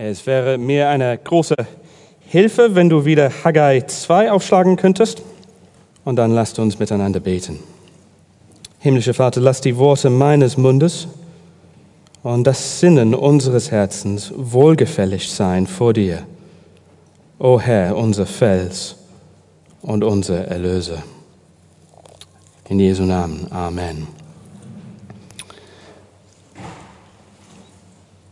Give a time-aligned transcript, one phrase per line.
[0.00, 1.56] Es wäre mir eine große
[2.20, 5.22] Hilfe, wenn du wieder Haggai 2 aufschlagen könntest.
[6.04, 7.58] Und dann lasst uns miteinander beten.
[8.78, 11.08] Himmlischer Vater, lass die Worte meines Mundes
[12.22, 16.22] und das Sinnen unseres Herzens wohlgefällig sein vor dir.
[17.40, 18.94] O Herr, unser Fels
[19.82, 21.02] und unser Erlöser.
[22.68, 23.48] In Jesu Namen.
[23.50, 24.06] Amen.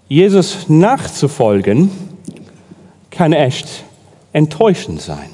[0.09, 1.91] Jesus nachzufolgen
[3.11, 3.85] kann echt
[4.33, 5.31] enttäuschend sein.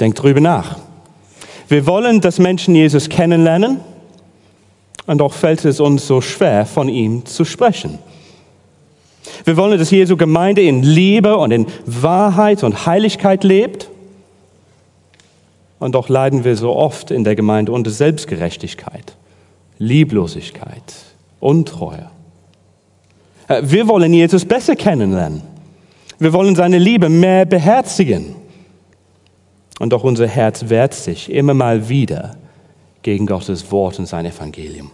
[0.00, 0.78] Denkt drüber nach.
[1.68, 3.80] Wir wollen, dass Menschen Jesus kennenlernen,
[5.06, 7.98] und doch fällt es uns so schwer, von ihm zu sprechen.
[9.44, 13.88] Wir wollen, dass Jesu Gemeinde in Liebe und in Wahrheit und Heiligkeit lebt.
[15.78, 19.16] Und doch leiden wir so oft in der Gemeinde unter Selbstgerechtigkeit,
[19.78, 20.94] Lieblosigkeit,
[21.40, 22.10] Untreue.
[23.48, 25.42] Äh, wir wollen Jesus besser kennenlernen.
[26.18, 28.36] Wir wollen seine Liebe mehr beherzigen.
[29.78, 32.36] Und doch unser Herz wehrt sich immer mal wieder
[33.02, 34.90] gegen Gottes Wort und sein Evangelium.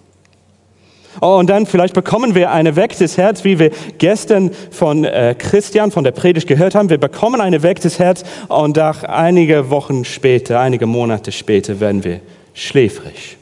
[1.20, 5.92] Oh, und dann vielleicht bekommen wir ein erwecktes Herz, wie wir gestern von äh, Christian
[5.92, 6.90] von der Predigt gehört haben.
[6.90, 12.20] Wir bekommen ein erwecktes Herz und nach einige Wochen später, einige Monate später werden wir
[12.52, 13.36] schläfrig.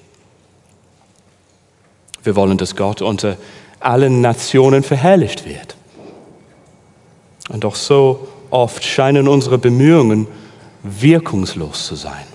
[2.22, 3.36] Wir wollen, dass Gott unter
[3.84, 5.76] allen Nationen verherrlicht wird.
[7.48, 10.26] Und doch so oft scheinen unsere Bemühungen
[10.82, 12.26] wirkungslos zu sein.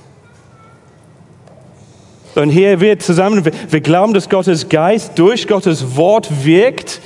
[2.36, 7.02] Und hier wird zusammen, wir glauben, dass Gottes Geist durch Gottes Wort wirkt.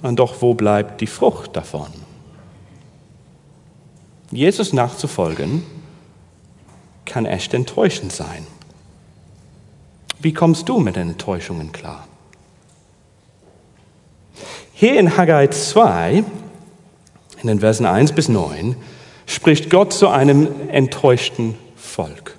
[0.00, 1.88] Und doch, wo bleibt die Frucht davon?
[4.30, 5.62] Jesus nachzufolgen
[7.04, 8.46] kann echt enttäuschend sein.
[10.20, 12.06] Wie kommst du mit Enttäuschungen klar?
[14.82, 16.24] Hier in Haggai 2,
[17.40, 18.74] in den Versen 1 bis 9,
[19.26, 22.36] spricht Gott zu einem enttäuschten Volk.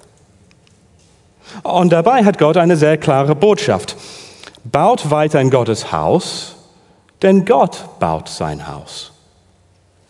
[1.64, 3.96] Und dabei hat Gott eine sehr klare Botschaft.
[4.66, 6.58] Baut weiter in Gottes Haus,
[7.22, 9.14] denn Gott baut sein Haus.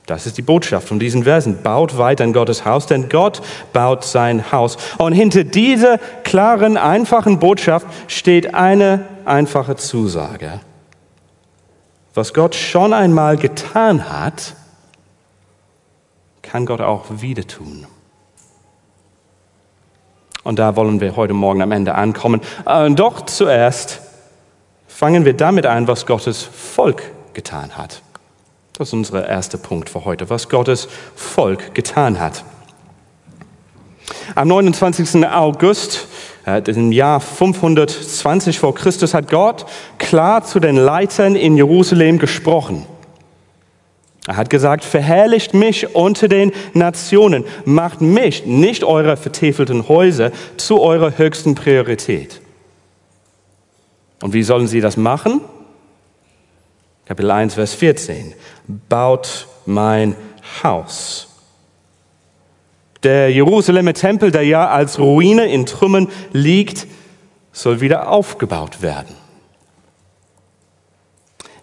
[0.07, 1.61] Das ist die Botschaft von diesen Versen.
[1.61, 3.43] Baut weiter in Gottes Haus, denn Gott
[3.73, 4.79] baut sein Haus.
[4.97, 10.61] Und hinter dieser klaren, einfachen Botschaft steht eine einfache Zusage.
[12.13, 14.55] Was Gott schon einmal getan hat,
[16.41, 17.87] kann Gott auch wieder tun.
[20.43, 22.41] Und da wollen wir heute Morgen am Ende ankommen.
[22.65, 24.01] Äh, doch zuerst
[24.87, 27.01] fangen wir damit an, was Gottes Volk
[27.33, 28.01] getan hat.
[28.73, 32.43] Das ist unser erster Punkt für heute, was Gottes Volk getan hat.
[34.35, 35.25] Am 29.
[35.27, 36.07] August
[36.45, 39.65] im Jahr 520 vor Christus hat Gott
[39.97, 42.85] klar zu den Leitern in Jerusalem gesprochen.
[44.25, 50.79] Er hat gesagt, verherrlicht mich unter den Nationen, macht mich, nicht eure vertäfelten Häuser, zu
[50.79, 52.39] eurer höchsten Priorität.
[54.21, 55.41] Und wie sollen sie das machen?
[57.05, 58.33] Kapitel 1, Vers 14.
[58.87, 60.15] Baut mein
[60.63, 61.32] Haus.
[63.03, 66.87] Der Jerusalemer Tempel, der ja als Ruine in Trümmern liegt,
[67.51, 69.15] soll wieder aufgebaut werden.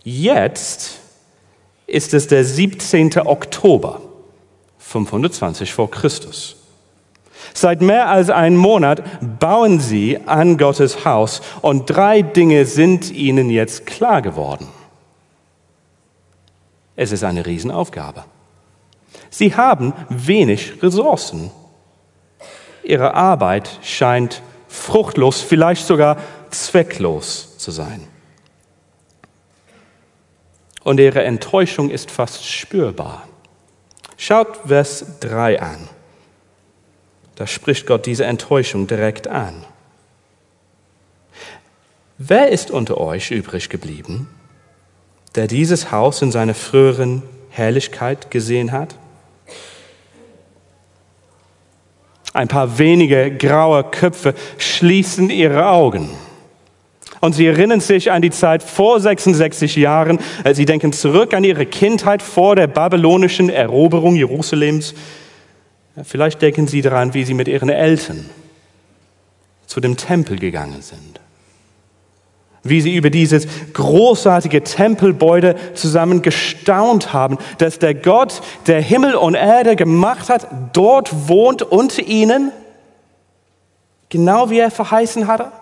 [0.02, 0.98] Jetzt
[1.86, 3.18] ist es der 17.
[3.26, 4.00] Oktober
[4.78, 6.56] 520 vor Christus.
[7.54, 9.02] Seit mehr als einem Monat
[9.40, 14.68] bauen sie an Gottes Haus und drei Dinge sind ihnen jetzt klar geworden.
[16.96, 18.24] Es ist eine Riesenaufgabe.
[19.30, 21.50] Sie haben wenig Ressourcen.
[22.82, 26.18] Ihre Arbeit scheint fruchtlos, vielleicht sogar
[26.50, 28.06] zwecklos zu sein.
[30.82, 33.28] Und ihre Enttäuschung ist fast spürbar.
[34.16, 35.88] Schaut Vers 3 an.
[37.36, 39.64] Da spricht Gott diese Enttäuschung direkt an.
[42.18, 44.28] Wer ist unter euch übrig geblieben,
[45.36, 48.94] der dieses Haus in seiner früheren Herrlichkeit gesehen hat?
[52.40, 56.08] Ein paar wenige graue Köpfe schließen ihre Augen.
[57.20, 60.18] Und sie erinnern sich an die Zeit vor 66 Jahren.
[60.54, 64.94] Sie denken zurück an ihre Kindheit vor der babylonischen Eroberung Jerusalems.
[66.02, 68.24] Vielleicht denken sie daran, wie sie mit ihren Eltern
[69.66, 71.20] zu dem Tempel gegangen sind.
[72.62, 79.34] Wie sie über dieses großartige Tempelgebäude zusammen gestaunt haben, dass der Gott, der Himmel und
[79.34, 82.52] Erde gemacht hat, dort wohnt unter ihnen,
[84.10, 85.52] genau wie er verheißen hatte.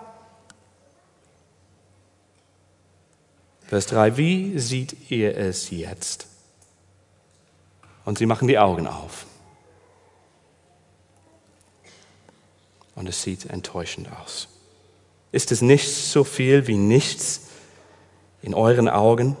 [3.69, 6.27] Vers 3, wie seht ihr es jetzt?
[8.03, 9.27] Und sie machen die Augen auf.
[12.95, 14.47] Und es sieht enttäuschend aus.
[15.31, 17.47] Ist es nicht so viel wie nichts
[18.41, 19.37] in euren Augen?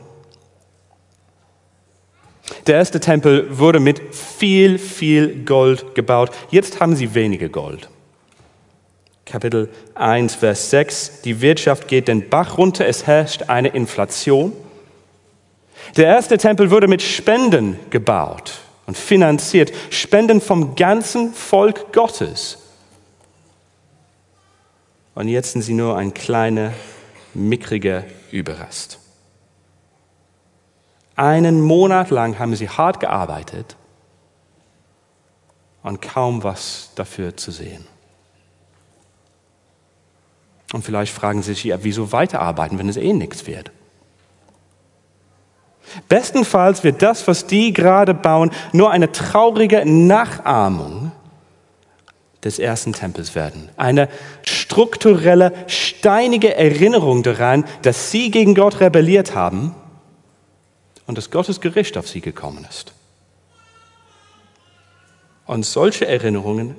[2.67, 6.31] Der erste Tempel wurde mit viel, viel Gold gebaut.
[6.51, 7.89] Jetzt haben sie weniger Gold.
[9.25, 11.21] Kapitel 1, Vers 6.
[11.21, 14.53] Die Wirtschaft geht den Bach runter, es herrscht eine Inflation.
[15.97, 19.71] Der erste Tempel wurde mit Spenden gebaut und finanziert.
[19.89, 22.58] Spenden vom ganzen Volk Gottes.
[25.15, 26.73] Und jetzt sind sie nur ein kleiner,
[27.33, 28.99] mickriger Überrest.
[31.15, 33.75] Einen Monat lang haben sie hart gearbeitet
[35.83, 37.85] und kaum was dafür zu sehen.
[40.71, 43.71] Und vielleicht fragen Sie sich, ja, wieso weiterarbeiten, wenn es eh nichts wird?
[46.07, 51.08] Bestenfalls wird das, was die gerade bauen, nur eine traurige Nachahmung
[52.43, 53.69] des ersten Tempels werden.
[53.75, 54.07] Eine
[54.43, 59.75] strukturelle, steinige Erinnerung daran, dass sie gegen Gott rebelliert haben
[61.05, 62.93] und dass Gottes Gericht auf sie gekommen ist.
[65.45, 66.75] Und solche Erinnerungen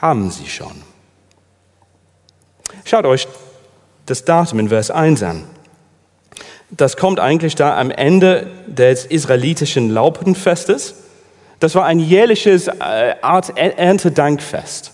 [0.00, 0.82] haben sie schon.
[2.84, 3.28] Schaut euch
[4.06, 5.44] das Datum in Vers 1 an.
[6.70, 10.94] Das kommt eigentlich da am Ende des israelitischen Laubhüttenfestes.
[11.60, 14.92] Das war ein jährliches äh, Art Erntedankfest,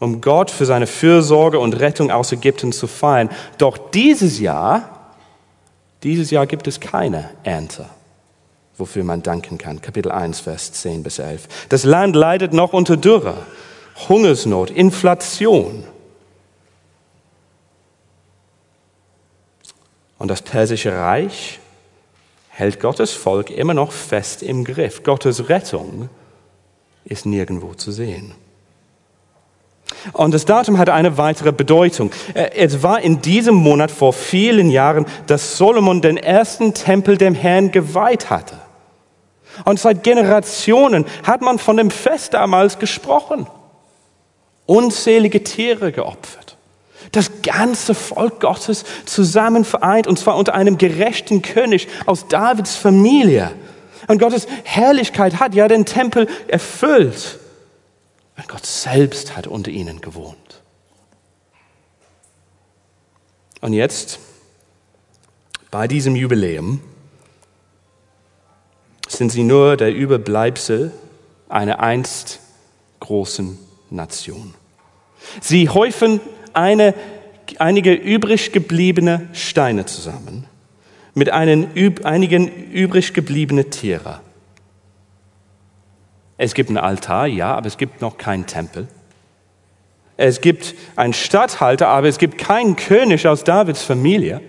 [0.00, 3.30] um Gott für seine Fürsorge und Rettung aus Ägypten zu feiern.
[3.58, 5.14] Doch dieses Jahr,
[6.02, 7.86] dieses Jahr gibt es keine Ernte,
[8.76, 9.80] wofür man danken kann.
[9.80, 11.46] Kapitel 1, Vers 10 bis 11.
[11.68, 13.34] Das Land leidet noch unter Dürre,
[14.08, 15.84] Hungersnot, Inflation.
[20.18, 21.60] Und das persische Reich
[22.58, 25.04] hält Gottes Volk immer noch fest im Griff.
[25.04, 26.08] Gottes Rettung
[27.04, 28.34] ist nirgendwo zu sehen.
[30.12, 32.10] Und das Datum hatte eine weitere Bedeutung.
[32.34, 37.34] Äh, es war in diesem Monat vor vielen Jahren, dass Solomon den ersten Tempel dem
[37.34, 38.58] Herrn geweiht hatte.
[39.64, 43.46] Und seit Generationen hat man von dem Fest damals gesprochen.
[44.66, 46.47] Unzählige Tiere geopfert
[47.12, 53.52] das ganze Volk Gottes zusammen vereint, und zwar unter einem gerechten König aus Davids Familie.
[54.06, 57.38] Und Gottes Herrlichkeit hat ja den Tempel erfüllt.
[58.36, 60.62] Und Gott selbst hat unter ihnen gewohnt.
[63.60, 64.20] Und jetzt,
[65.70, 66.80] bei diesem Jubiläum,
[69.08, 70.92] sind sie nur der Überbleibsel
[71.48, 72.40] einer einst
[73.00, 73.58] großen
[73.90, 74.54] Nation.
[75.40, 76.20] Sie häufen
[76.58, 76.94] eine,
[77.58, 80.44] einige übrig gebliebene Steine zusammen
[81.14, 81.68] mit einen,
[82.04, 84.20] einigen übrig gebliebenen Tiere.
[86.36, 88.86] Es gibt einen Altar, ja, aber es gibt noch keinen Tempel.
[90.16, 94.40] Es gibt einen Statthalter, aber es gibt keinen König aus Davids Familie.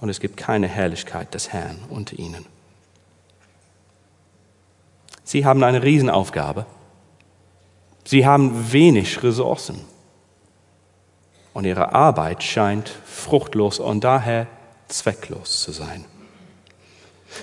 [0.00, 2.46] Und es gibt keine Herrlichkeit des Herrn unter ihnen.
[5.24, 6.66] Sie haben eine Riesenaufgabe.
[8.04, 9.80] Sie haben wenig Ressourcen.
[11.52, 14.46] Und ihre Arbeit scheint fruchtlos und daher
[14.88, 16.04] zwecklos zu sein.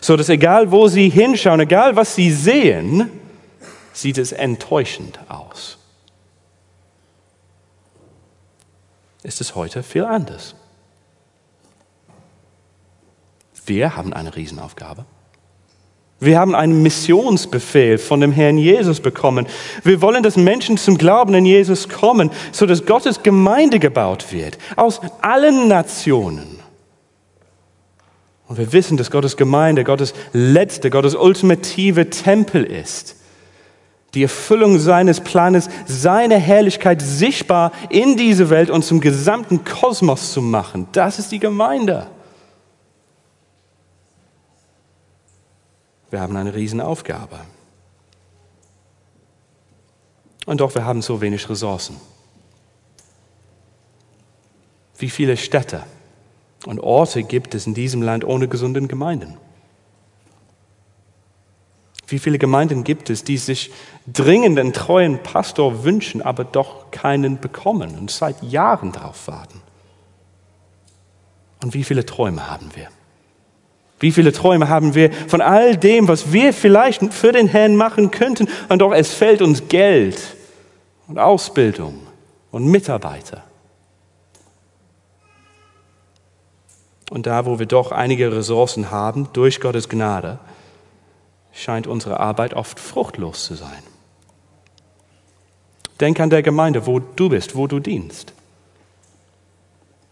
[0.02, 3.12] So dass egal wo sie hinschauen, egal was sie sehen,
[3.94, 5.78] sieht es enttäuschend aus.
[9.24, 10.56] Ist es heute viel anders?
[13.66, 15.06] Wir haben eine Riesenaufgabe.
[16.26, 19.46] Wir haben einen Missionsbefehl von dem Herrn Jesus bekommen.
[19.84, 24.58] Wir wollen, dass Menschen zum Glauben in Jesus kommen, so dass Gottes Gemeinde gebaut wird,
[24.76, 26.60] aus allen Nationen.
[28.48, 33.18] Und wir wissen, dass Gottes Gemeinde Gottes letzte, Gottes ultimative Tempel ist.
[34.14, 40.42] Die Erfüllung seines Planes, seine Herrlichkeit sichtbar in diese Welt und zum gesamten Kosmos zu
[40.42, 40.88] machen.
[40.92, 42.08] Das ist die Gemeinde.
[46.12, 47.40] Wir haben eine Riesenaufgabe.
[50.46, 51.96] Und doch, wir haben so wenig Ressourcen.
[54.98, 55.84] Wie viele Städte
[56.66, 59.38] und Orte gibt es in diesem Land ohne gesunden Gemeinden?
[62.08, 63.72] Wie viele Gemeinden gibt es, die sich
[64.06, 69.62] dringend einen treuen Pastor wünschen, aber doch keinen bekommen und seit Jahren darauf warten?
[71.64, 72.90] Und wie viele Träume haben wir?
[74.06, 78.12] Wie viele Träume haben wir von all dem, was wir vielleicht für den Herrn machen
[78.12, 80.22] könnten, und doch es fällt uns Geld
[81.08, 82.02] und Ausbildung
[82.52, 83.42] und Mitarbeiter.
[87.10, 90.38] Und da, wo wir doch einige Ressourcen haben, durch Gottes Gnade,
[91.52, 93.82] scheint unsere Arbeit oft fruchtlos zu sein.
[96.00, 98.34] Denk an der Gemeinde, wo du bist, wo du dienst.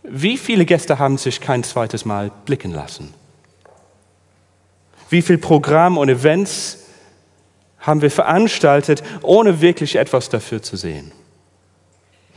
[0.02, 3.14] Wie viele Gäste haben sich kein zweites Mal blicken lassen?
[5.10, 6.80] Wie viel Programm und Events
[7.80, 11.12] haben wir veranstaltet, ohne wirklich etwas dafür zu sehen?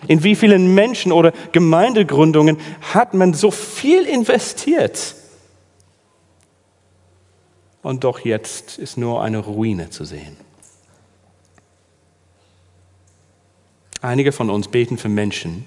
[0.09, 2.59] In wie vielen Menschen oder Gemeindegründungen
[2.93, 5.15] hat man so viel investiert?
[7.83, 10.37] Und doch jetzt ist nur eine Ruine zu sehen.
[14.03, 15.65] Einige von uns beten für Menschen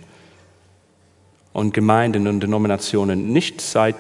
[1.53, 3.96] und Gemeinden und Denominationen nicht seit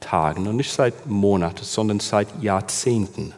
[0.00, 3.32] Tagen und nicht seit Monaten, sondern seit Jahrzehnten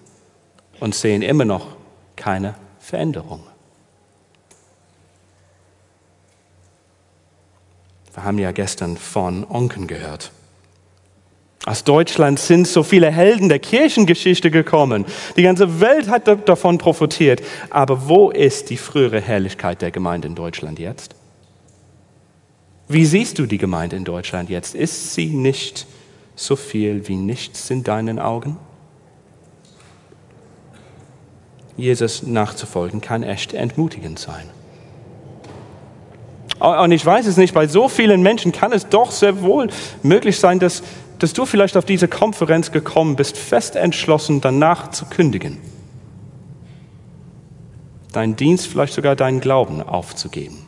[0.81, 1.69] und sehen immer noch
[2.17, 3.43] keine Veränderung.
[8.15, 10.33] Wir haben ja gestern von Onken gehört.
[11.65, 15.05] Aus Deutschland sind so viele Helden der Kirchengeschichte gekommen.
[15.37, 17.41] Die ganze Welt hat davon profitiert.
[17.71, 21.15] Aber wo ist die frühere Herrlichkeit der Gemeinde in Deutschland jetzt?
[22.89, 24.75] Wie siehst du die Gemeinde in Deutschland jetzt?
[24.75, 25.87] Ist sie nicht
[26.35, 28.59] so viel wie nichts in deinen Augen?
[31.77, 34.49] Jesus nachzufolgen kann echt entmutigend sein.
[36.59, 39.69] Und ich weiß es nicht, bei so vielen Menschen kann es doch sehr wohl
[40.03, 40.83] möglich sein, dass,
[41.19, 45.59] dass du vielleicht auf diese Konferenz gekommen bist, fest entschlossen, danach zu kündigen.
[48.13, 50.67] Deinen Dienst, vielleicht sogar deinen Glauben aufzugeben.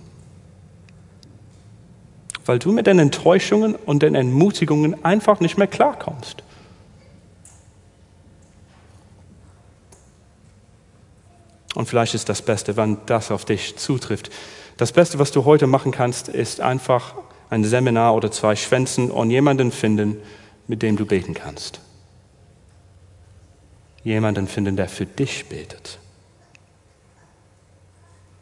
[2.45, 6.43] Weil du mit den Enttäuschungen und den Entmutigungen einfach nicht mehr klarkommst.
[11.75, 14.31] Und vielleicht ist das Beste, wenn das auf dich zutrifft,
[14.77, 17.15] das Beste, was du heute machen kannst, ist einfach
[17.51, 20.17] ein Seminar oder zwei schwänzen und jemanden finden,
[20.67, 21.81] mit dem du beten kannst.
[24.03, 25.99] Jemanden finden, der für dich betet.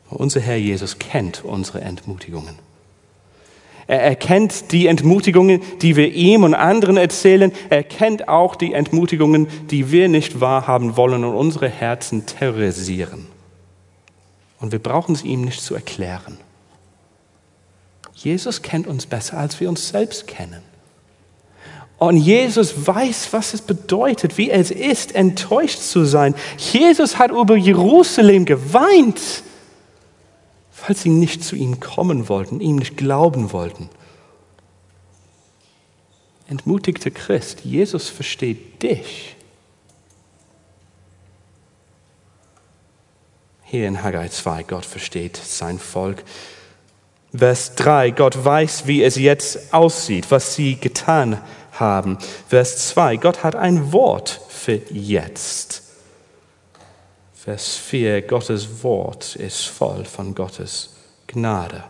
[0.09, 2.59] Unser Herr Jesus kennt unsere Entmutigungen.
[3.87, 7.53] Er erkennt die Entmutigungen, die wir ihm und anderen erzählen.
[7.69, 13.27] Er kennt auch die Entmutigungen, die wir nicht wahrhaben wollen und unsere Herzen terrorisieren.
[14.61, 16.39] Und wir brauchen es ihm nicht zu erklären.
[18.15, 20.63] Jesus kennt uns besser, als wir uns selbst kennen.
[21.99, 26.35] Und Jesus weiß, was es bedeutet, wie es ist, enttäuscht zu sein.
[26.57, 29.21] Jesus hat über Jerusalem geweint,
[30.87, 33.89] weil sie nicht zu ihm kommen wollten, ihm nicht glauben wollten.
[36.49, 39.37] Entmutigte Christ, Jesus versteht dich.
[43.63, 46.25] Hier in Haggai 2, Gott versteht sein Volk.
[47.35, 51.41] Vers 3, Gott weiß, wie es jetzt aussieht, was sie getan
[51.73, 52.19] haben.
[52.49, 55.92] Vers 2, Gott hat ein Wort für jetzt.
[57.45, 60.91] Vers 4, Gottes Wort ist voll von Gottes
[61.27, 61.83] Gnade.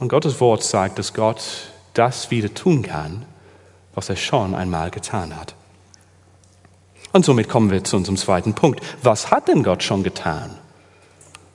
[0.00, 1.40] Und Gottes Wort sagt, dass Gott
[1.94, 3.24] das wieder tun kann,
[3.94, 5.54] was er schon einmal getan hat.
[7.12, 8.80] Und somit kommen wir zu unserem zweiten Punkt.
[9.04, 10.58] Was hat denn Gott schon getan?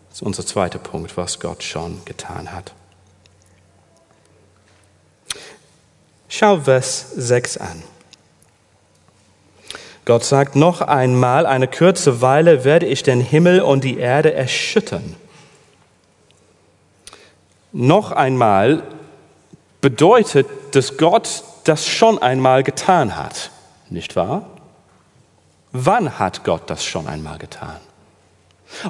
[0.08, 2.74] Das ist unser zweiter Punkt, was Gott schon getan hat.
[6.30, 7.84] Schau Vers 6 an.
[10.06, 15.16] Gott sagt, noch einmal, eine kurze Weile werde ich den Himmel und die Erde erschüttern.
[17.72, 18.84] Noch einmal
[19.82, 23.50] bedeutet, dass Gott das schon einmal getan hat,
[23.90, 24.46] nicht wahr?
[25.72, 27.78] Wann hat Gott das schon einmal getan?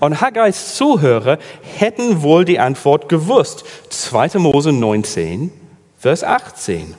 [0.01, 1.37] Und Haggais Zuhörer
[1.77, 3.65] hätten wohl die Antwort gewusst.
[3.89, 4.37] 2.
[4.39, 5.51] Mose 19,
[5.97, 6.95] Vers 18.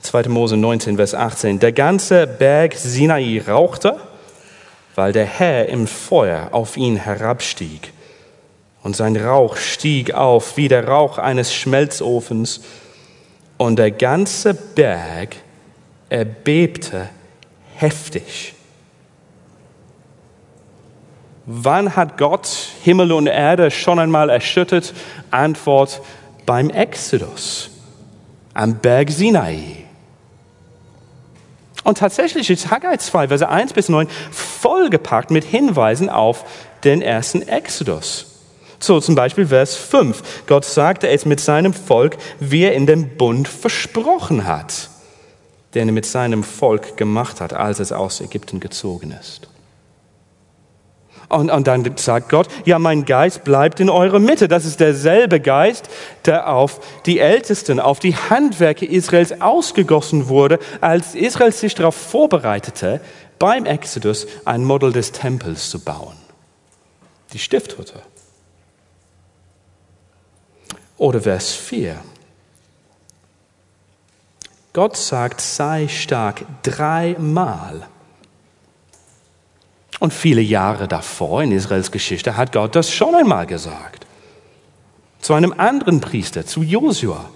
[0.00, 0.28] 2.
[0.28, 1.58] Mose 19, Vers 18.
[1.58, 4.00] Der ganze Berg Sinai rauchte,
[4.94, 7.92] weil der Herr im Feuer auf ihn herabstieg.
[8.82, 12.62] Und sein Rauch stieg auf wie der Rauch eines Schmelzofens.
[13.58, 15.36] Und der ganze Berg
[16.08, 17.10] erbebte
[17.76, 18.54] heftig.
[21.44, 22.48] Wann hat Gott
[22.82, 24.94] Himmel und Erde schon einmal erschüttert?
[25.30, 26.00] Antwort
[26.46, 27.70] beim Exodus,
[28.54, 29.79] am Berg Sinai.
[31.84, 36.44] Und tatsächlich ist Haggai 2, Verse 1 bis 9 vollgepackt mit Hinweisen auf
[36.84, 38.26] den ersten Exodus.
[38.78, 40.46] So zum Beispiel Vers 5.
[40.46, 44.90] Gott sagte es mit seinem Volk, wie er in dem Bund versprochen hat
[45.74, 49.48] den er mit seinem Volk gemacht hat, als es aus Ägypten gezogen ist.
[51.28, 54.48] Und, und dann sagt Gott, ja, mein Geist bleibt in eurer Mitte.
[54.48, 55.88] Das ist derselbe Geist,
[56.24, 63.00] der auf die Ältesten, auf die Handwerke Israels ausgegossen wurde, als Israel sich darauf vorbereitete,
[63.38, 66.16] beim Exodus ein Modell des Tempels zu bauen.
[67.32, 68.02] Die Stifthütte.
[70.98, 71.96] Oder Vers 4.
[74.72, 77.88] Gott sagt, sei stark dreimal.
[80.00, 84.06] Und viele Jahre davor in Israels Geschichte hat Gott das schon einmal gesagt.
[85.20, 87.28] Zu einem anderen Priester, zu Josua,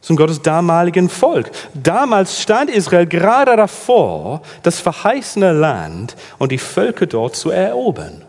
[0.00, 1.50] zum Gottes damaligen Volk.
[1.74, 8.24] Damals stand Israel gerade davor, das verheißene Land und die Völker dort zu erobern.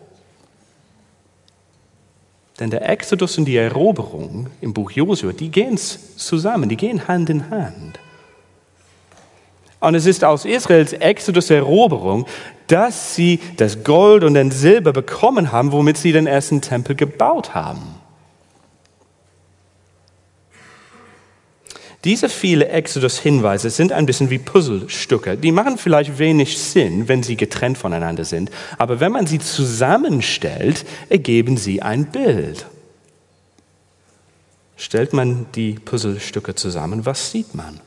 [2.60, 7.32] Denn der Exodus und die Eroberung im Buch Josua, die gehen zusammen, die gehen Hand
[7.32, 8.00] in Hand.
[9.80, 12.28] Und es ist aus Israels Exodus-Eroberung,
[12.70, 17.54] dass sie das Gold und den Silber bekommen haben, womit sie den ersten Tempel gebaut
[17.54, 17.96] haben.
[22.06, 25.36] Diese vielen Exodus-Hinweise sind ein bisschen wie Puzzlestücke.
[25.36, 28.52] Die machen vielleicht wenig Sinn, wenn sie getrennt voneinander sind.
[28.78, 32.68] Aber wenn man sie zusammenstellt, ergeben sie ein Bild.
[34.78, 37.82] Stellt man die Puzzlestücke zusammen, was sieht man?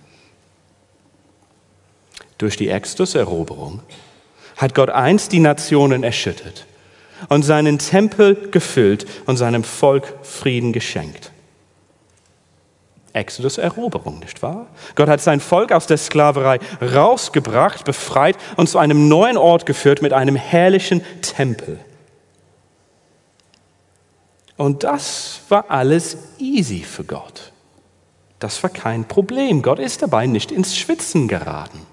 [2.36, 3.80] Durch die Exodus-Eroberung
[4.56, 6.66] hat Gott einst die Nationen erschüttert
[7.28, 11.30] und seinen Tempel gefüllt und seinem Volk Frieden geschenkt.
[13.12, 14.66] Exodus Eroberung, nicht wahr?
[14.94, 20.00] Gott hat sein Volk aus der Sklaverei rausgebracht, befreit und zu einem neuen Ort geführt
[20.00, 21.78] mit einem herrlichen Tempel.
[24.56, 27.52] Und das war alles easy für Gott.
[28.38, 29.62] Das war kein Problem.
[29.62, 31.86] Gott ist dabei nicht ins Schwitzen geraten.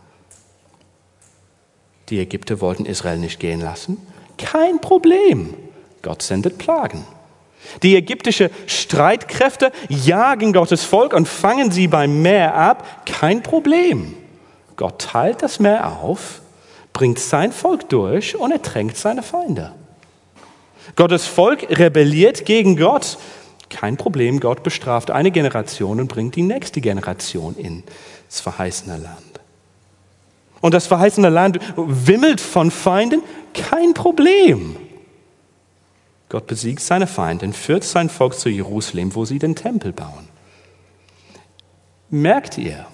[2.09, 3.97] Die Ägypter wollten Israel nicht gehen lassen.
[4.37, 5.53] Kein Problem.
[6.01, 7.05] Gott sendet Plagen.
[7.83, 13.05] Die ägyptische Streitkräfte jagen Gottes Volk und fangen sie beim Meer ab.
[13.05, 14.15] Kein Problem.
[14.75, 16.41] Gott teilt das Meer auf,
[16.93, 19.73] bringt sein Volk durch und ertränkt seine Feinde.
[20.95, 23.17] Gottes Volk rebelliert gegen Gott.
[23.69, 29.28] Kein Problem, Gott bestraft eine Generation und bringt die nächste Generation ins verheißene Land.
[30.61, 33.21] Und das verheißene Land wimmelt von Feinden.
[33.53, 34.75] Kein Problem.
[36.27, 40.27] Gott besiegt seine Feinde, führt sein Volk zu Jerusalem, wo sie den Tempel bauen.
[42.09, 42.85] Merkt ihr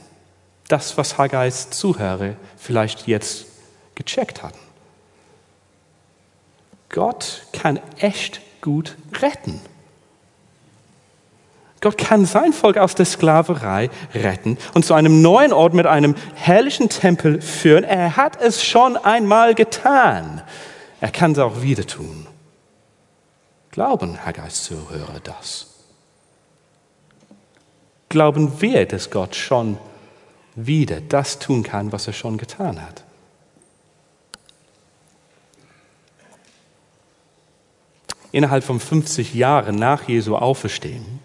[0.67, 3.45] das, was Haggais Zuhörer vielleicht jetzt
[3.95, 4.59] gecheckt hatten?
[6.89, 9.59] Gott kann echt gut retten.
[11.85, 16.15] Gott kann sein Volk aus der Sklaverei retten und zu einem neuen Ort mit einem
[16.33, 17.83] herrlichen Tempel führen.
[17.83, 20.41] Er hat es schon einmal getan.
[20.99, 22.25] Er kann es auch wieder tun.
[23.69, 25.75] Glauben Haggais Zuhörer das?
[28.09, 29.77] Glauben wir, dass Gott schon
[30.55, 33.03] wieder das tun kann, was er schon getan hat?
[38.31, 41.23] Innerhalb von 50 Jahren nach Jesu Auferstehen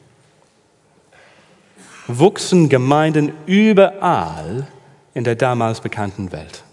[2.18, 4.66] wuchsen Gemeinden überall
[5.14, 6.64] in der damals bekannten Welt,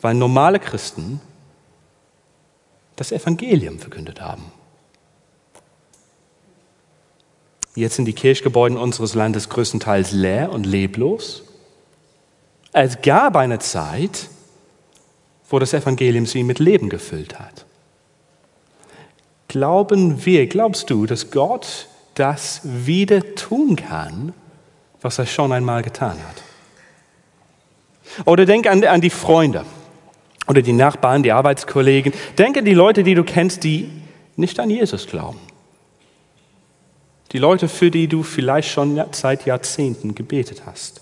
[0.00, 1.20] weil normale Christen
[2.96, 4.50] das Evangelium verkündet haben.
[7.74, 11.44] Jetzt sind die Kirchgebäude unseres Landes größtenteils leer und leblos.
[12.72, 14.28] Es gab eine Zeit,
[15.48, 17.66] wo das Evangelium sie mit Leben gefüllt hat.
[19.48, 24.32] Glauben wir, glaubst du, dass Gott das wieder tun kann,
[25.00, 26.42] was er schon einmal getan hat?
[28.26, 29.64] Oder denk an, an die Freunde,
[30.48, 32.12] oder die Nachbarn, die Arbeitskollegen.
[32.38, 33.90] Denke an die Leute, die du kennst, die
[34.36, 35.38] nicht an Jesus glauben.
[37.32, 41.00] Die Leute, für die du vielleicht schon seit Jahrzehnten gebetet hast.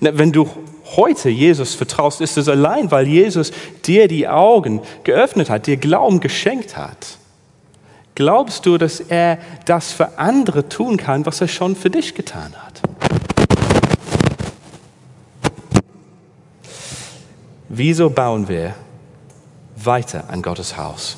[0.00, 0.48] Wenn du
[0.96, 3.52] heute Jesus vertraust, ist es allein, weil Jesus
[3.84, 7.18] dir die Augen geöffnet hat, dir Glauben geschenkt hat.
[8.14, 12.54] Glaubst du, dass er das für andere tun kann, was er schon für dich getan
[12.54, 12.80] hat?
[17.68, 18.74] Wieso bauen wir
[19.74, 21.16] weiter an Gottes Haus?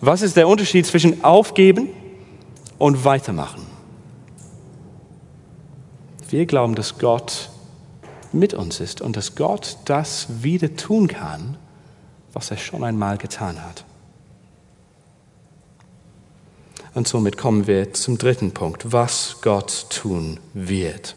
[0.00, 1.90] Was ist der Unterschied zwischen aufgeben
[2.78, 3.66] und weitermachen?
[6.30, 7.50] Wir glauben, dass Gott
[8.32, 11.58] mit uns ist und dass Gott das wieder tun kann,
[12.32, 13.84] was er schon einmal getan hat.
[16.98, 21.14] Und somit kommen wir zum dritten Punkt, was Gott tun wird.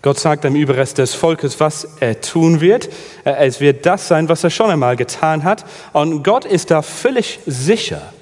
[0.00, 2.88] Gott sagt dem Überrest des Volkes, was er tun wird.
[3.24, 5.66] Es wird das sein, was er schon einmal getan hat.
[5.92, 8.14] Und Gott ist da völlig sicher.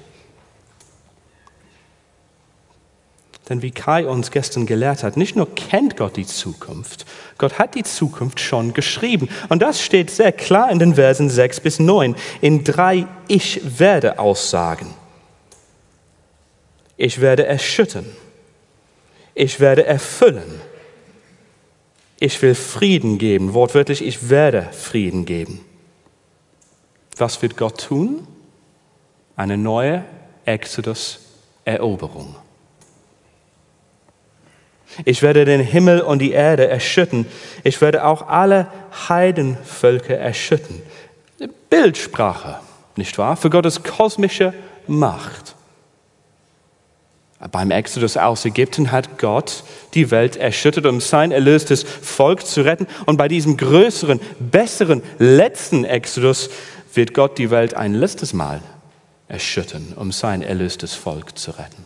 [3.49, 7.05] Denn wie Kai uns gestern gelehrt hat, nicht nur kennt Gott die Zukunft,
[7.37, 9.29] Gott hat die Zukunft schon geschrieben.
[9.49, 14.17] Und das steht sehr klar in den Versen 6 bis 9, in drei Ich werde
[14.17, 14.93] Aussagen.
[16.97, 18.05] Ich werde erschüttern.
[19.33, 20.61] Ich werde erfüllen.
[22.19, 23.53] Ich will Frieden geben.
[23.53, 25.59] Wortwörtlich, ich werde Frieden geben.
[27.17, 28.25] Was wird Gott tun?
[29.35, 30.05] Eine neue
[30.45, 32.37] Exodus-Eroberung.
[35.03, 37.25] Ich werde den Himmel und die Erde erschüttern.
[37.63, 38.67] Ich werde auch alle
[39.09, 40.81] Heidenvölker erschüttern.
[41.69, 42.59] Bildsprache,
[42.95, 43.35] nicht wahr?
[43.35, 44.53] Für Gottes kosmische
[44.87, 45.55] Macht.
[47.51, 52.87] Beim Exodus aus Ägypten hat Gott die Welt erschüttert, um sein erlöstes Volk zu retten.
[53.05, 56.49] Und bei diesem größeren, besseren, letzten Exodus
[56.93, 58.61] wird Gott die Welt ein letztes Mal
[59.27, 61.85] erschüttern, um sein erlöstes Volk zu retten.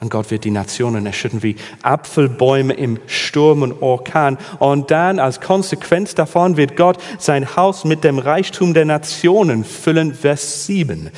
[0.00, 4.38] Und Gott wird die Nationen erschüttern wie Apfelbäume im Sturm und Orkan.
[4.60, 10.14] Und dann als Konsequenz davon wird Gott sein Haus mit dem Reichtum der Nationen füllen.
[10.14, 11.10] Vers 7.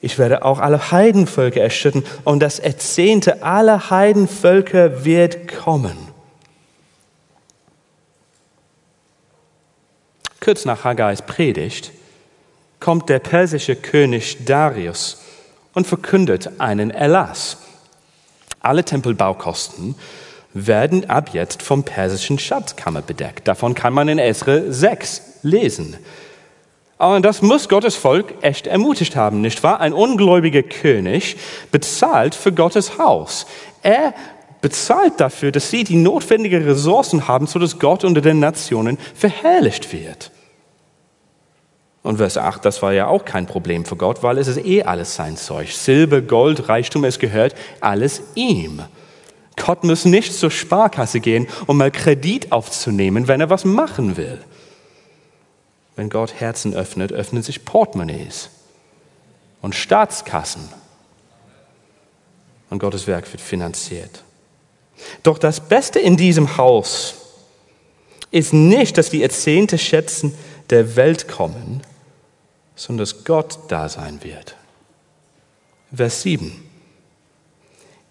[0.00, 5.96] Ich werde auch alle Heidenvölker erschüttern und das Erzehnte aller Heidenvölker wird kommen.
[10.40, 11.90] Kurz nach Haggais Predigt
[12.78, 15.22] kommt der persische König Darius
[15.72, 17.63] und verkündet einen Erlass.
[18.64, 19.94] Alle Tempelbaukosten
[20.52, 23.48] werden ab jetzt vom persischen Schatzkammer bedeckt.
[23.48, 25.96] Davon kann man in Esre 6 lesen.
[26.96, 29.80] Und das muss Gottes Volk echt ermutigt haben, nicht wahr?
[29.80, 31.36] Ein ungläubiger König
[31.72, 33.46] bezahlt für Gottes Haus.
[33.82, 34.14] Er
[34.60, 40.30] bezahlt dafür, dass sie die notwendigen Ressourcen haben, sodass Gott unter den Nationen verherrlicht wird.
[42.04, 44.82] Und Vers 8, das war ja auch kein Problem für Gott, weil es ist eh
[44.82, 45.72] alles sein Zeug.
[45.72, 48.82] Silber, Gold, Reichtum, es gehört alles ihm.
[49.56, 54.38] Gott muss nicht zur Sparkasse gehen, um mal Kredit aufzunehmen, wenn er was machen will.
[55.96, 58.50] Wenn Gott Herzen öffnet, öffnen sich Portemonnaies
[59.62, 60.68] und Staatskassen.
[62.68, 64.24] Und Gottes Werk wird finanziert.
[65.22, 67.14] Doch das Beste in diesem Haus
[68.30, 70.34] ist nicht, dass die erzehnte Schätzen
[70.68, 71.80] der Welt kommen,
[72.76, 74.56] sondern dass Gott da sein wird.
[75.94, 76.52] Vers 7.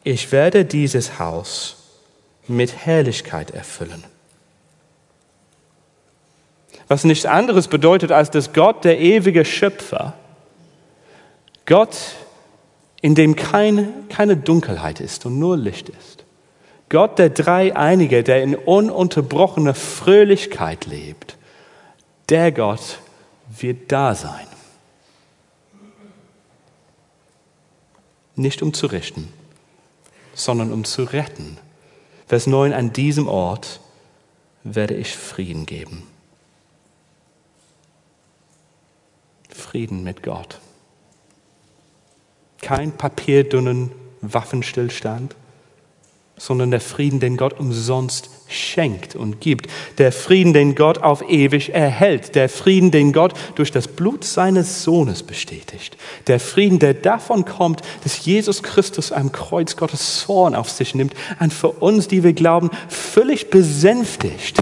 [0.04, 1.78] Ich werde dieses Haus
[2.48, 4.04] mit Herrlichkeit erfüllen.
[6.88, 10.14] Was nichts anderes bedeutet, als dass Gott, der ewige Schöpfer,
[11.66, 11.98] Gott,
[13.02, 16.24] in dem keine, keine Dunkelheit ist und nur Licht ist,
[16.90, 21.38] Gott, der Dreieinige, der in ununterbrochener Fröhlichkeit lebt,
[22.30, 23.00] der Gott
[23.50, 24.48] wird da sein.
[28.36, 29.32] Nicht um zu richten,
[30.34, 31.58] sondern um zu retten.
[32.28, 33.80] Vers 9, an diesem Ort
[34.64, 36.04] werde ich Frieden geben.
[39.50, 40.60] Frieden mit Gott.
[42.62, 43.92] Kein papierdünnen
[44.22, 45.36] Waffenstillstand,
[46.38, 49.68] sondern der Frieden, den Gott umsonst schenkt und gibt.
[49.98, 52.36] Der Frieden, den Gott auf ewig erhält.
[52.36, 55.98] Der Frieden, den Gott durch das Blut seines Sohnes bestätigt.
[56.28, 61.14] Der Frieden, der davon kommt, dass Jesus Christus am Kreuz Gottes Zorn auf sich nimmt
[61.40, 64.58] und für uns, die wir glauben, völlig besänftigt,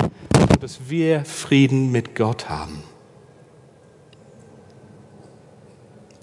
[0.60, 2.84] dass wir Frieden mit Gott haben.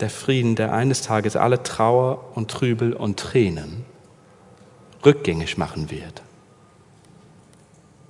[0.00, 3.84] Der Frieden, der eines Tages alle Trauer und Trübel und Tränen
[5.04, 6.22] rückgängig machen wird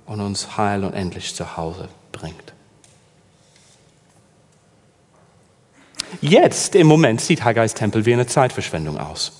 [0.09, 2.53] und uns heil und endlich zu Hause bringt.
[6.19, 9.31] Jetzt im Moment sieht Haggais Tempel wie eine Zeitverschwendung aus.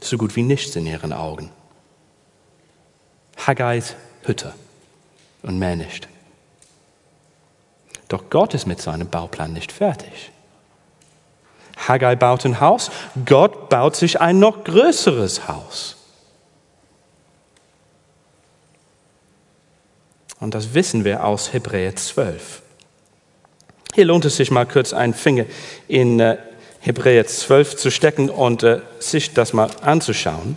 [0.00, 1.50] So gut wie nichts in ihren Augen.
[3.46, 4.52] Haggais Hütte
[5.42, 6.08] und mehr nicht.
[8.08, 10.32] Doch Gott ist mit seinem Bauplan nicht fertig.
[11.86, 12.90] Haggai baut ein Haus,
[13.24, 15.97] Gott baut sich ein noch größeres Haus.
[20.40, 22.62] Und das wissen wir aus Hebräer 12.
[23.94, 25.44] Hier lohnt es sich mal kurz einen Finger
[25.88, 26.38] in äh,
[26.80, 30.56] Hebräer 12 zu stecken und äh, sich das mal anzuschauen.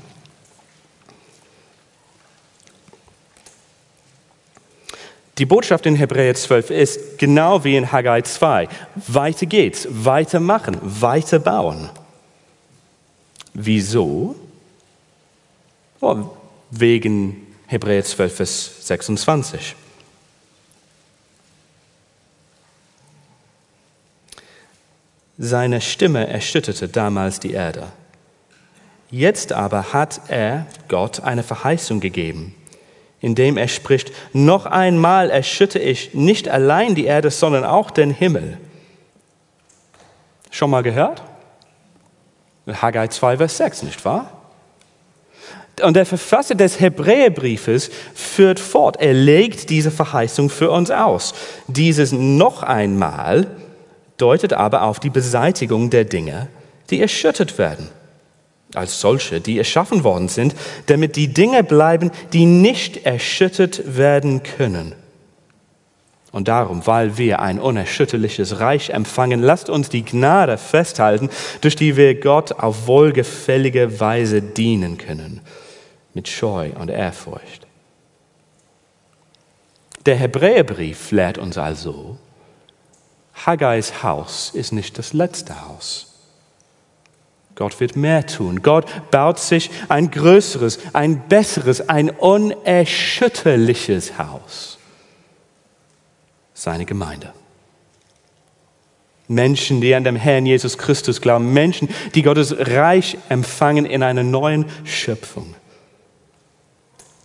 [5.38, 8.68] Die Botschaft in Hebräer 12 ist genau wie in Haggai 2.
[9.08, 11.90] Weiter geht's, weitermachen, weiterbauen.
[13.54, 14.36] Wieso?
[16.00, 16.26] Oh,
[16.70, 17.41] wegen
[17.72, 19.78] Hebräer 12, Vers 26.
[25.38, 27.88] Seine Stimme erschütterte damals die Erde.
[29.10, 32.54] Jetzt aber hat er, Gott, eine Verheißung gegeben,
[33.22, 38.58] indem er spricht, noch einmal erschüttere ich nicht allein die Erde, sondern auch den Himmel.
[40.50, 41.24] Schon mal gehört?
[42.68, 44.41] Haggai 2, Vers 6, nicht wahr?
[45.82, 51.34] Und der Verfasser des Hebräerbriefes führt fort, er legt diese Verheißung für uns aus.
[51.68, 53.48] Dieses noch einmal
[54.18, 56.50] deutet aber auf die Beseitigung der Dinge,
[56.90, 57.90] die erschüttert werden,
[58.76, 60.56] als solche, die erschaffen worden sind,
[60.86, 64.94] damit die Dinge bleiben, die nicht erschüttert werden können.
[66.32, 71.30] Und darum, weil wir ein unerschütterliches Reich empfangen, lasst uns die Gnade festhalten,
[71.60, 75.42] durch die wir Gott auf wohlgefällige Weise dienen können,
[76.14, 77.68] mit Scheu und Ehrfurcht.
[80.06, 82.18] Der Hebräerbrief lehrt uns also,
[83.46, 86.08] Haggais Haus ist nicht das letzte Haus.
[87.56, 88.64] Gott wird mehr tun.
[88.64, 94.80] Gott baut sich ein größeres, ein besseres, ein unerschütterliches Haus.
[96.54, 97.34] Seine Gemeinde.
[99.28, 104.24] Menschen, die an dem Herrn Jesus Christus glauben, Menschen, die Gottes Reich empfangen in einer
[104.24, 105.56] neuen Schöpfung.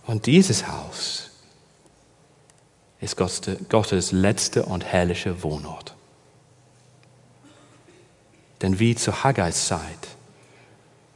[0.07, 1.29] Und dieses Haus
[2.99, 5.93] ist Gottes letzte und herrliche Wohnort.
[8.61, 9.81] Denn wie zu Haggais Zeit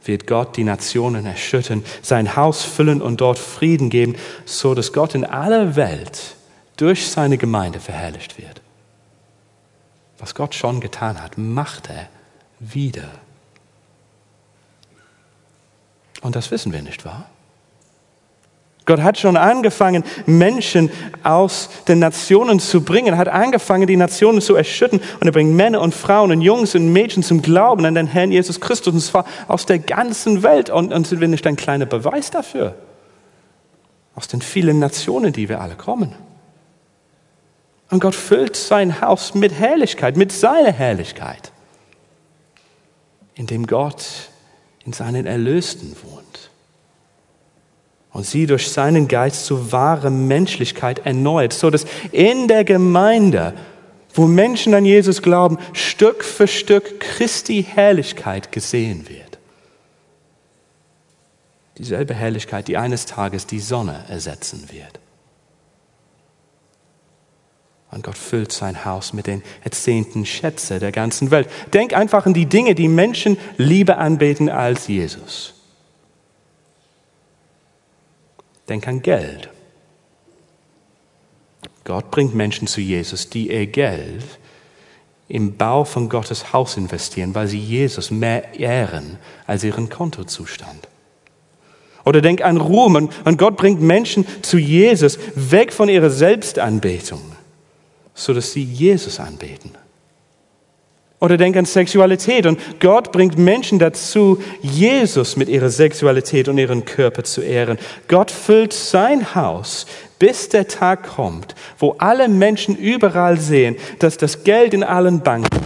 [0.04, 5.14] wird Gott die Nationen erschüttern, sein Haus füllen und dort Frieden geben, so dass Gott
[5.14, 6.36] in aller Welt
[6.76, 8.60] durch seine Gemeinde verherrlicht wird.
[10.18, 12.08] Was Gott schon getan hat, macht er
[12.60, 13.08] wieder.
[16.20, 17.28] Und das wissen wir nicht wahr?
[18.84, 20.90] Gott hat schon angefangen, Menschen
[21.22, 25.80] aus den Nationen zu bringen, hat angefangen, die Nationen zu erschüttern und er bringt Männer
[25.80, 29.24] und Frauen und Jungs und Mädchen zum Glauben an den Herrn Jesus Christus und zwar
[29.46, 32.74] aus der ganzen Welt und, und sind wir nicht ein kleiner Beweis dafür?
[34.16, 36.14] Aus den vielen Nationen, die wir alle kommen.
[37.90, 41.52] Und Gott füllt sein Haus mit Herrlichkeit, mit seiner Herrlichkeit,
[43.34, 44.04] indem Gott
[44.84, 46.21] in seinen Erlösten wohnt
[48.12, 53.54] und sie durch seinen Geist zu wahrer Menschlichkeit erneuert, so dass in der Gemeinde,
[54.14, 59.38] wo Menschen an Jesus glauben, Stück für Stück Christi Herrlichkeit gesehen wird.
[61.78, 65.00] Dieselbe Herrlichkeit, die eines Tages die Sonne ersetzen wird.
[67.90, 71.48] Und Gott füllt sein Haus mit den erzehnten Schätze der ganzen Welt.
[71.74, 75.54] Denk einfach an die Dinge, die Menschen lieber anbeten als Jesus.
[78.68, 79.48] Denk an Geld.
[81.84, 84.24] Gott bringt Menschen zu Jesus, die ihr Geld
[85.28, 90.88] im Bau von Gottes Haus investieren, weil sie Jesus mehr ehren als ihren Kontozustand.
[92.04, 97.22] Oder denk an Ruhm und Gott bringt Menschen zu Jesus weg von ihrer Selbstanbetung,
[98.14, 99.70] sodass sie Jesus anbeten.
[101.22, 102.46] Oder denk an Sexualität.
[102.46, 107.78] Und Gott bringt Menschen dazu, Jesus mit ihrer Sexualität und ihrem Körper zu ehren.
[108.08, 109.86] Gott füllt sein Haus,
[110.18, 115.60] bis der Tag kommt, wo alle Menschen überall sehen, dass das Geld in allen Banken,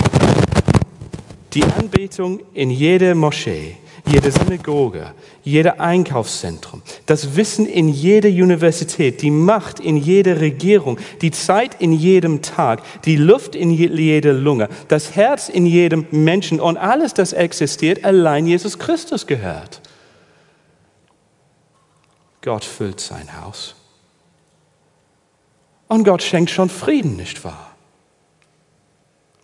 [1.54, 3.76] die Anbetung in jeder Moschee,
[4.08, 11.30] jede Synagoge, jeder Einkaufszentrum, das Wissen in jeder Universität, die Macht in jeder Regierung, die
[11.30, 16.76] Zeit in jedem Tag, die Luft in jeder Lunge, das Herz in jedem Menschen und
[16.76, 19.80] alles, das existiert, allein Jesus Christus gehört.
[22.42, 23.74] Gott füllt sein Haus.
[25.88, 27.75] Und Gott schenkt schon Frieden, nicht wahr?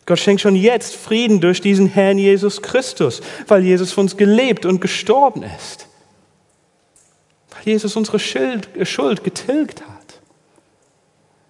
[0.04, 4.66] Gott schenkt schon jetzt Frieden durch diesen Herrn Jesus Christus, weil Jesus für uns gelebt
[4.66, 5.86] und gestorben ist.
[7.50, 9.88] Weil Jesus unsere Schuld getilgt hat.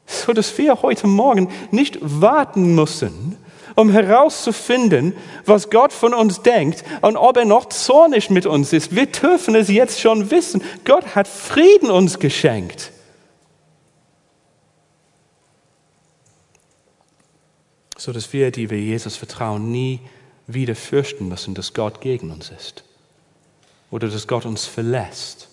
[0.07, 3.39] So dass wir heute Morgen nicht warten müssen,
[3.75, 5.15] um herauszufinden,
[5.47, 8.95] was Gott von uns denkt und ob er noch zornig mit uns ist.
[8.95, 10.63] Wir dürfen es jetzt schon wissen.
[10.85, 12.92] Gott hat Frieden uns geschenkt.
[18.03, 20.01] So dass wir, die wir Jesus vertrauen, nie
[20.49, 22.83] wieder fürchten müssen, dass Gott gegen uns ist
[23.93, 25.47] oder dass Gott uns verlässt.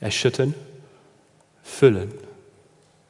[0.00, 0.54] Erschüttern,
[1.62, 2.10] füllen,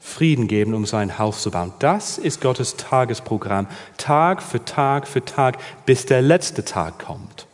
[0.00, 1.72] Frieden geben, um sein Haus zu bauen.
[1.78, 7.46] Das ist Gottes Tagesprogramm, Tag für Tag für Tag, bis der letzte Tag kommt,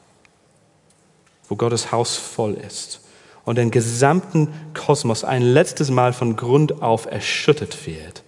[1.50, 3.01] wo Gottes Haus voll ist
[3.44, 8.22] und den gesamten Kosmos ein letztes Mal von Grund auf erschüttert wird.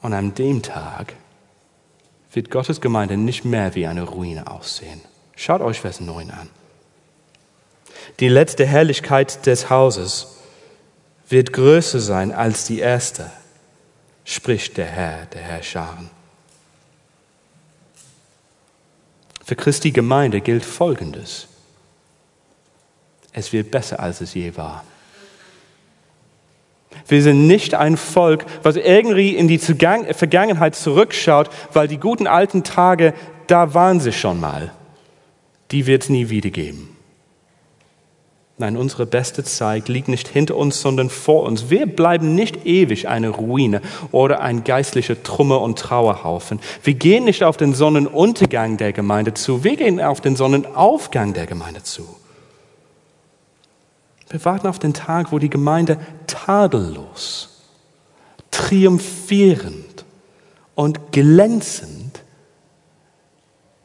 [0.00, 1.14] Und an dem Tag
[2.32, 5.00] wird Gottes Gemeinde nicht mehr wie eine Ruine aussehen.
[5.36, 6.50] Schaut euch Vers 9 an.
[8.20, 10.36] Die letzte Herrlichkeit des Hauses
[11.28, 13.30] wird größer sein als die erste,
[14.24, 16.10] spricht der Herr, der Herr Scharen.
[19.44, 21.48] Für Christi Gemeinde gilt Folgendes.
[23.34, 24.84] Es wird besser, als es je war.
[27.08, 32.62] Wir sind nicht ein Volk, was irgendwie in die Vergangenheit zurückschaut, weil die guten alten
[32.62, 33.12] Tage,
[33.48, 34.72] da waren sie schon mal.
[35.72, 36.96] Die wird es nie wieder geben.
[38.56, 41.70] Nein, unsere beste Zeit liegt nicht hinter uns, sondern vor uns.
[41.70, 46.60] Wir bleiben nicht ewig eine Ruine oder ein geistlicher Trümmer- und Trauerhaufen.
[46.84, 51.46] Wir gehen nicht auf den Sonnenuntergang der Gemeinde zu, wir gehen auf den Sonnenaufgang der
[51.46, 52.06] Gemeinde zu.
[54.34, 57.50] Wir warten auf den Tag, wo die Gemeinde tadellos,
[58.50, 60.04] triumphierend
[60.74, 62.20] und glänzend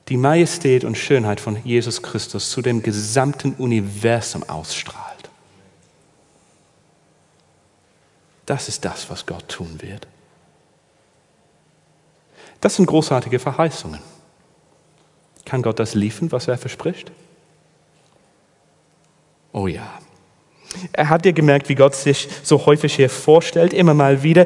[0.08, 5.30] die Majestät und Schönheit von Jesus Christus zu dem gesamten Universum ausstrahlt.
[8.48, 10.08] Das ist das, was Gott tun wird.
[12.60, 14.00] Das sind großartige Verheißungen.
[15.46, 17.12] Kann Gott das liefern, was er verspricht?
[19.54, 20.00] Oh ja.
[20.94, 24.46] Er hat dir gemerkt, wie Gott sich so häufig hier vorstellt, immer mal wieder.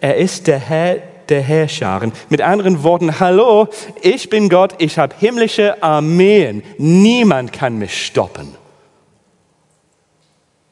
[0.00, 0.96] Er ist der Herr
[1.28, 2.12] der Herrscharen.
[2.28, 3.68] Mit anderen Worten, hallo,
[4.02, 6.62] ich bin Gott, ich habe himmlische Armeen.
[6.78, 8.54] Niemand kann mich stoppen.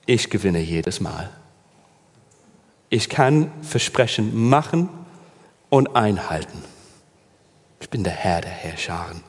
[0.07, 1.31] Ich gewinne jedes Mal.
[2.89, 4.89] Ich kann Versprechen machen
[5.69, 6.65] und einhalten.
[7.81, 9.23] Ich bin der Herr der Herrscharen.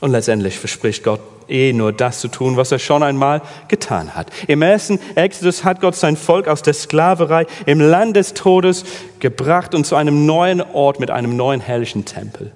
[0.00, 4.30] Und letztendlich verspricht Gott eh nur das zu tun, was er schon einmal getan hat.
[4.46, 8.84] Im ersten Exodus hat Gott sein Volk aus der Sklaverei im Land des Todes
[9.20, 12.52] gebracht und zu einem neuen Ort mit einem neuen herrlichen Tempel.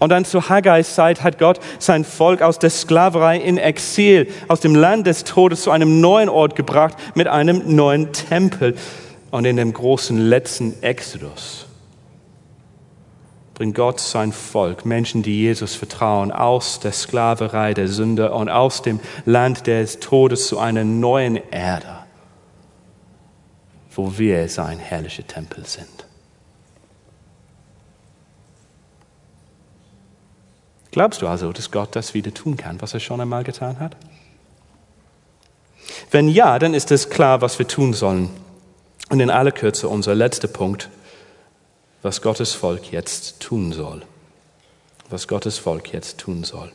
[0.00, 4.60] Und dann zu Haggais Zeit hat Gott sein Volk aus der Sklaverei in Exil, aus
[4.60, 8.74] dem Land des Todes zu einem neuen Ort gebracht mit einem neuen Tempel.
[9.30, 11.63] Und in dem großen letzten Exodus
[13.54, 18.82] bringt Gott sein Volk, Menschen, die Jesus vertrauen, aus der Sklaverei der Sünde und aus
[18.82, 22.00] dem Land des Todes zu einer neuen Erde,
[23.94, 25.88] wo wir sein herrlicher Tempel sind.
[30.90, 33.96] Glaubst du also, dass Gott das wieder tun kann, was er schon einmal getan hat?
[36.10, 38.30] Wenn ja, dann ist es klar, was wir tun sollen.
[39.10, 40.88] Und in aller Kürze unser letzter Punkt
[42.04, 44.02] was Gottes Volk jetzt tun soll.
[45.08, 46.70] Was Gottes Volk jetzt tun soll.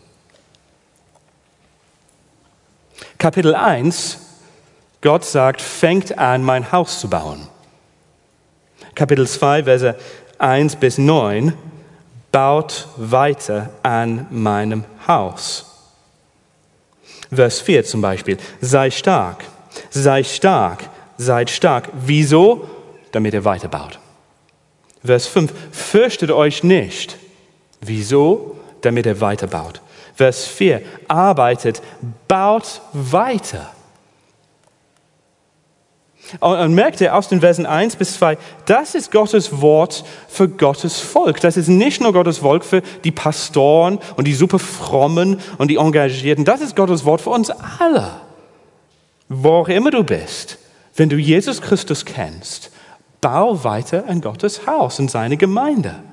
[3.20, 4.18] Kapitel 1,
[5.02, 7.48] Gott sagt, fängt an, mein Haus zu bauen.
[8.96, 9.96] Kapitel 2, Verse
[10.39, 11.54] 1 bis 9,
[12.32, 15.65] baut weiter an meinem Haus.
[17.32, 19.44] Vers 4 zum Beispiel, sei stark,
[19.92, 21.89] sei stark, seid stark.
[21.94, 22.68] Wieso?
[23.12, 24.00] Damit ihr weiterbaut.
[25.04, 27.18] Vers 5, fürchtet euch nicht.
[27.82, 28.56] Wieso?
[28.82, 29.82] Damit er weiterbaut.
[30.16, 31.82] Vers 4, arbeitet,
[32.28, 33.72] baut weiter.
[36.40, 41.00] Und merkt ihr aus den Versen 1 bis 2, das ist Gottes Wort für Gottes
[41.00, 41.40] Volk.
[41.40, 45.78] Das ist nicht nur Gottes Volk für die Pastoren und die super frommen und die
[45.78, 46.46] Engagierten.
[46.46, 48.12] Das ist Gottes Wort für uns alle.
[49.28, 50.58] Wo auch immer du bist,
[50.96, 52.72] wenn du Jesus Christus kennst,
[53.21, 56.03] Bau weiter ein Gottes Haus und seine Gemeinde.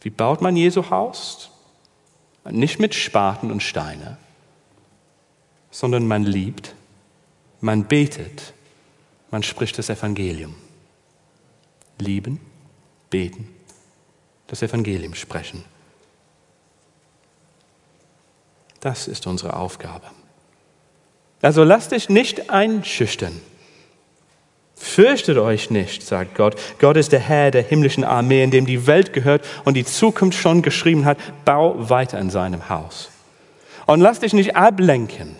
[0.00, 1.50] Wie baut man Jesu Haus?
[2.48, 4.18] Nicht mit Spaten und Steine,
[5.70, 6.74] sondern man liebt,
[7.60, 8.52] man betet,
[9.32, 10.54] man spricht das Evangelium.
[11.98, 12.40] Lieben,
[13.10, 13.48] beten,
[14.46, 15.64] das Evangelium sprechen.
[18.80, 20.06] Das ist unsere Aufgabe.
[21.42, 23.40] Also lasst dich nicht einschüchtern.
[24.74, 26.56] Fürchtet euch nicht, sagt Gott.
[26.78, 30.38] Gott ist der Herr der himmlischen Armee, in dem die Welt gehört und die Zukunft
[30.38, 31.18] schon geschrieben hat.
[31.44, 33.10] Bau weiter in seinem Haus.
[33.86, 35.36] Und lass dich nicht ablenken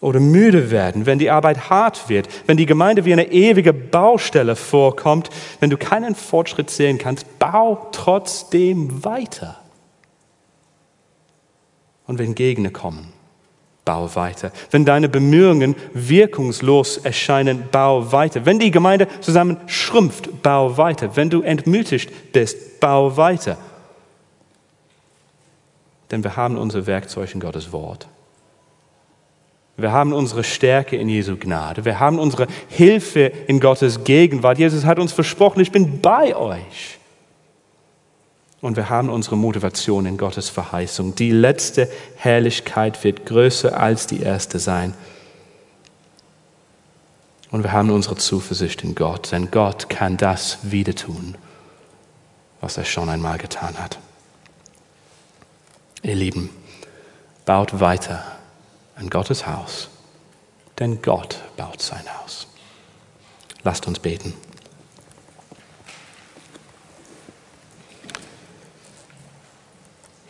[0.00, 4.56] oder müde werden, wenn die Arbeit hart wird, wenn die Gemeinde wie eine ewige Baustelle
[4.56, 5.30] vorkommt,
[5.60, 7.38] wenn du keinen Fortschritt sehen kannst.
[7.38, 9.58] Bau trotzdem weiter.
[12.06, 13.12] Und wenn Gegner kommen,
[13.88, 14.52] bau weiter.
[14.70, 18.44] Wenn deine Bemühungen wirkungslos erscheinen, bau weiter.
[18.44, 21.16] Wenn die Gemeinde zusammen schrumpft, bau weiter.
[21.16, 23.56] Wenn du entmutigt bist, bau weiter.
[26.10, 28.06] Denn wir haben unser Werkzeug in Gottes Wort.
[29.78, 31.86] Wir haben unsere Stärke in Jesu Gnade.
[31.86, 34.58] Wir haben unsere Hilfe in Gottes Gegenwart.
[34.58, 36.97] Jesus hat uns versprochen, ich bin bei euch.
[38.60, 41.14] Und wir haben unsere Motivation in Gottes Verheißung.
[41.14, 44.94] Die letzte Herrlichkeit wird größer als die erste sein.
[47.50, 51.36] Und wir haben unsere Zuversicht in Gott, denn Gott kann das wieder tun,
[52.60, 53.98] was er schon einmal getan hat.
[56.02, 56.50] Ihr Lieben,
[57.46, 58.24] baut weiter
[58.96, 59.88] an Gottes Haus,
[60.78, 62.48] denn Gott baut sein Haus.
[63.62, 64.34] Lasst uns beten.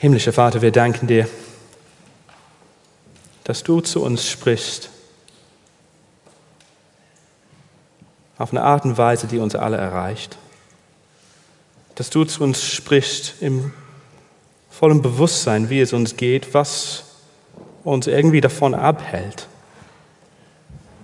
[0.01, 1.29] Himmlischer Vater, wir danken dir,
[3.43, 4.91] dass du zu uns sprichst
[8.39, 10.39] auf eine Art und Weise, die uns alle erreicht.
[11.97, 13.73] Dass du zu uns sprichst im
[14.71, 17.03] vollen Bewusstsein, wie es uns geht, was
[17.83, 19.49] uns irgendwie davon abhält,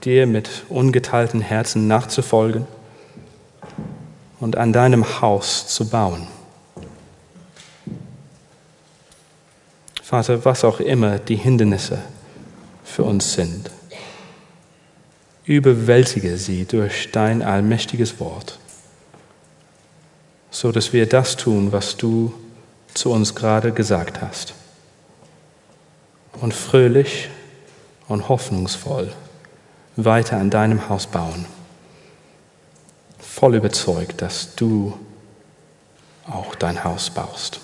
[0.05, 2.69] dir mit ungeteilten Herzen nachzufolgen
[4.39, 6.29] und an deinem Haus zu bauen.
[10.05, 11.99] Vater, was auch immer die Hindernisse
[12.85, 13.71] für uns sind,
[15.47, 18.59] überwältige sie durch dein allmächtiges Wort,
[20.51, 22.35] so dass wir das tun, was du
[22.93, 24.53] zu uns gerade gesagt hast,
[26.39, 27.31] und fröhlich
[28.07, 29.11] und hoffnungsvoll
[29.97, 31.47] weiter an deinem Haus bauen,
[33.19, 34.99] voll überzeugt, dass du
[36.27, 37.64] auch dein Haus baust.